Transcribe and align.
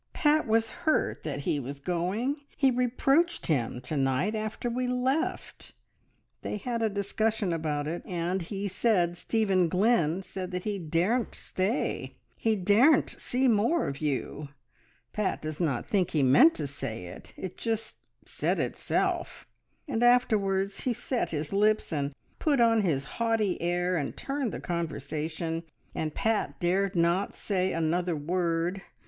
"Pat 0.13 0.47
was 0.47 0.71
hurt 0.71 1.21
that 1.21 1.41
he 1.41 1.59
was 1.59 1.79
going; 1.79 2.37
he 2.57 2.71
reproached 2.71 3.45
him 3.45 3.79
to 3.81 3.95
night 3.95 4.33
after 4.33 4.67
we 4.67 4.87
left; 4.87 5.73
they 6.41 6.57
had 6.57 6.81
a 6.81 6.89
discussion 6.89 7.53
about 7.53 7.87
it, 7.87 8.01
and 8.07 8.41
he 8.41 8.67
said 8.67 9.15
Stephen 9.15 9.67
Glynn 9.69 10.23
said 10.23 10.49
that 10.49 10.63
he 10.63 10.79
daren't 10.79 11.35
stay, 11.35 12.15
he 12.35 12.55
daren't 12.55 13.11
see 13.11 13.47
more 13.47 13.87
of 13.87 14.01
you.... 14.01 14.49
Pat 15.13 15.39
does 15.39 15.59
not 15.59 15.85
think 15.87 16.09
he 16.09 16.23
meant 16.23 16.55
to 16.55 16.65
say 16.65 17.05
it, 17.05 17.31
it 17.37 17.55
just 17.55 17.97
said 18.25 18.59
itself! 18.59 19.45
And 19.87 20.01
afterwards 20.01 20.81
he 20.81 20.93
set 20.93 21.29
his 21.29 21.53
lips, 21.53 21.93
and 21.93 22.11
put 22.39 22.59
on 22.59 22.81
his 22.81 23.03
haughty 23.03 23.61
air, 23.61 23.97
and 23.97 24.17
turned 24.17 24.51
the 24.51 24.59
conversation, 24.59 25.61
and 25.93 26.15
Pat 26.15 26.59
dared 26.59 26.95
not 26.95 27.35
say 27.35 27.71
another 27.71 28.15
word. 28.15 28.81